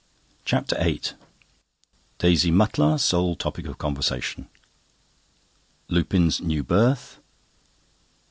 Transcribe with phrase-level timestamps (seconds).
[0.45, 1.13] CHAPTER VIII
[2.17, 4.47] Daisy Mutlar sole topic of conversation.
[5.89, 7.19] Lupin's new berth.